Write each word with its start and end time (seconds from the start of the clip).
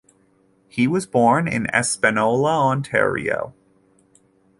He 0.67 0.87
was 0.87 1.05
born 1.05 1.47
in 1.47 1.67
Espanola, 1.67 2.57
Ontario. 2.69 3.53